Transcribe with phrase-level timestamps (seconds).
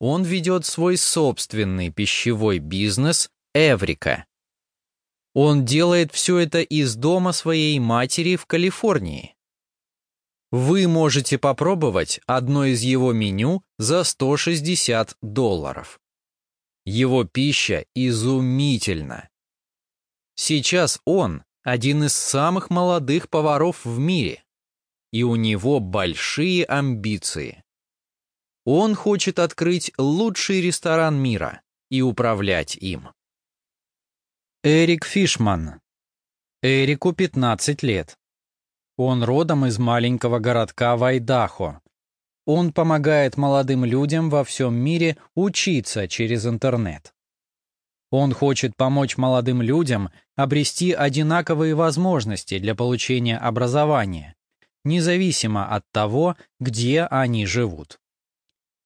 [0.00, 4.24] он ведет свой собственный пищевой бизнес «Эврика».
[5.34, 9.36] Он делает все это из дома своей матери в Калифорнии.
[10.50, 16.00] Вы можете попробовать одно из его меню за 160 долларов.
[16.84, 19.28] Его пища изумительна.
[20.34, 24.42] Сейчас он один из самых молодых поваров в мире,
[25.12, 27.62] и у него большие амбиции.
[28.64, 33.10] Он хочет открыть лучший ресторан мира и управлять им.
[34.62, 35.80] Эрик Фишман.
[36.62, 38.18] Эрику 15 лет.
[38.98, 41.80] Он родом из маленького городка Вайдахо.
[42.44, 47.14] Он помогает молодым людям во всем мире учиться через интернет.
[48.10, 54.34] Он хочет помочь молодым людям обрести одинаковые возможности для получения образования,
[54.84, 57.99] независимо от того, где они живут.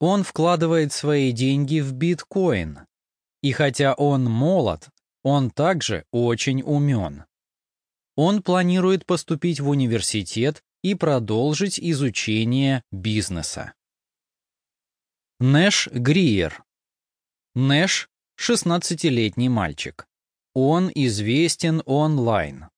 [0.00, 2.80] Он вкладывает свои деньги в биткоин.
[3.42, 4.88] И хотя он молод,
[5.22, 7.24] он также очень умен.
[8.16, 13.74] Он планирует поступить в университет и продолжить изучение бизнеса.
[15.38, 16.64] Нэш Гриер.
[17.54, 18.08] Нэш–
[18.40, 20.06] 16-летний мальчик.
[20.54, 22.68] Он известен онлайн.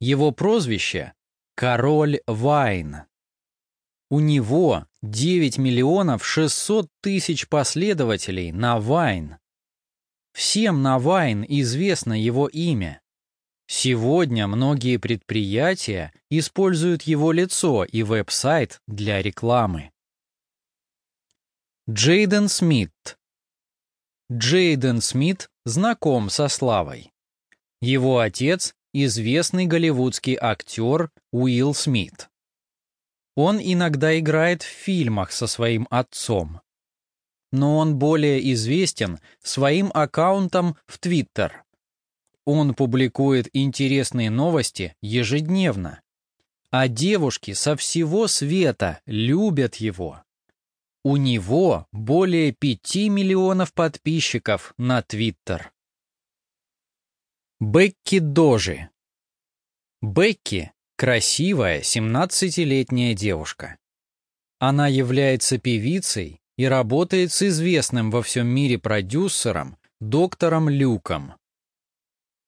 [0.00, 1.14] Его прозвище–
[1.54, 3.07] Король Вайн.
[4.10, 9.36] У него 9 миллионов 600 тысяч последователей на Вайн.
[10.32, 13.02] Всем на Вайн известно его имя.
[13.66, 19.90] Сегодня многие предприятия используют его лицо и веб-сайт для рекламы.
[21.90, 23.18] Джейден Смит
[24.32, 27.12] Джейден Смит знаком со славой.
[27.82, 32.27] Его отец– известный голливудский актер Уилл Смит.
[33.38, 36.60] Он иногда играет в фильмах со своим отцом
[37.50, 41.64] но он более известен своим аккаунтом в Твиттер.
[42.44, 46.02] Он публикует интересные новости ежедневно.
[46.70, 50.22] А девушки со всего света любят его.
[51.02, 55.72] У него более пяти миллионов подписчиков на Твиттер.
[57.60, 58.90] Бекки Дожи
[60.02, 63.78] Бекки– красивая 17-летняя девушка.
[64.58, 71.34] Она является певицей и работает с известным во всем мире продюсером доктором Люком.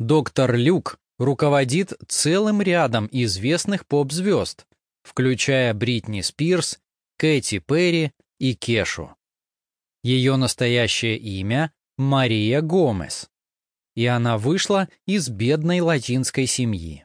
[0.00, 4.66] Доктор Люк руководит целым рядом известных поп-звезд,
[5.04, 6.80] включая Бритни Спирс,
[7.18, 8.10] Кэти Перри
[8.40, 9.14] и Кешу.
[10.02, 13.30] Ее настоящее имя– Мария Гомес,
[13.94, 17.04] и она вышла из бедной латинской семьи.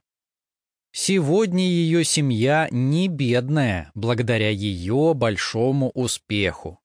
[1.00, 6.80] Сегодня ее семья не бедная, благодаря ее большому успеху.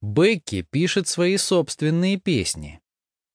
[0.00, 2.80] Бекки пишет свои собственные песни.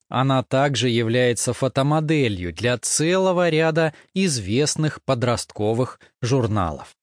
[0.08, 6.96] Она также является фотомоделью для целого ряда известных подростковых журналов.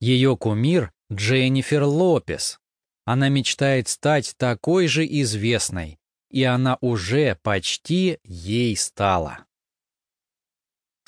[0.00, 2.58] Ее кумир— Дженнифер Лопес.
[3.04, 5.98] Она мечтает стать такой же известной,
[6.30, 9.45] и она уже почти ей стала.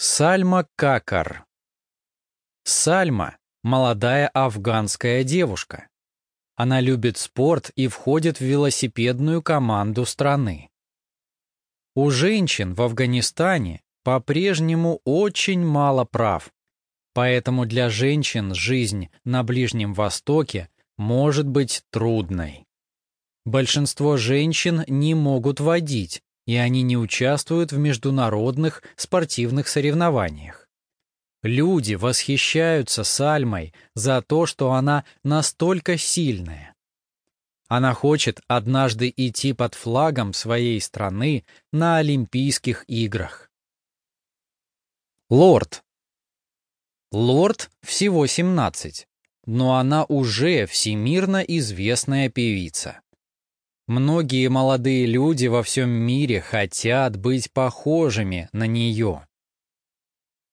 [0.01, 1.45] Сальма Какар
[2.63, 5.89] Сальма— молодая афганская девушка.
[6.55, 10.71] Она любит спорт и входит в велосипедную команду страны.
[11.97, 16.53] У женщин в Афганистане по-прежнему очень мало прав,
[17.13, 22.69] поэтому для женщин жизнь на Ближнем Востоке может быть трудной.
[23.45, 30.67] Большинство женщин не могут водить, и они не участвуют в международных спортивных соревнованиях.
[31.43, 36.75] Люди восхищаются Сальмой за то, что она настолько сильная.
[37.69, 43.51] Она хочет однажды идти под флагом своей страны на Олимпийских играх.
[45.29, 45.85] Лорд.
[47.13, 49.07] Лорд всего 17,
[49.45, 53.03] но она уже всемирно известная певица.
[53.89, 59.27] Многие молодые люди во всем мире хотят быть похожими на нее.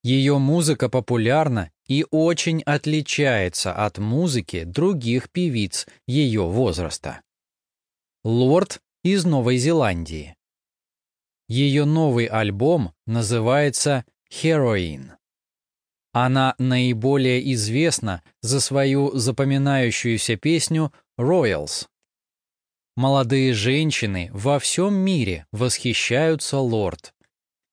[0.02, 7.20] Ее музыка популярна и очень отличается от музыки других певиц ее возраста.
[8.24, 10.34] Лорд из Новой Зеландии.
[11.46, 15.10] Ее новый альбом называется «Heroin».
[16.12, 20.90] Она наиболее известна за свою запоминающуюся песню
[21.20, 21.86] «Royals».
[22.96, 27.12] Молодые женщины во всем мире восхищаются Лорд.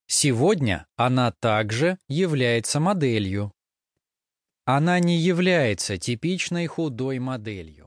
[0.05, 3.53] Сегодня она также является моделью.
[4.65, 7.82] Она не является типичной худой моделью.